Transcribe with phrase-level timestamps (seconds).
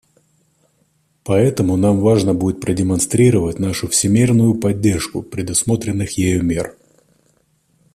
[1.23, 6.75] Поэтому нам важно будет продемонстрировать нашу всемерную поддержку предусмотренных ею мер.